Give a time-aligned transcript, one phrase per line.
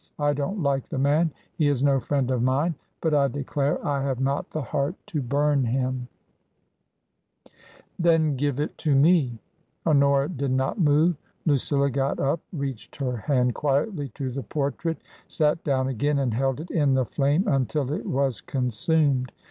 [0.17, 4.01] I don't like the man; he is no friend of mine; but I declare I
[4.01, 6.07] have not the heart to bum him."
[7.45, 7.51] r
[8.01, 9.39] 22* 258 TRANSITION." Then give it to me/*
[9.85, 11.17] Honora did not move.
[11.45, 16.59] Lucilla got up, reached her hand quietly to the portrait, sat down again, and held
[16.59, 19.31] it in the dame until it was consumed.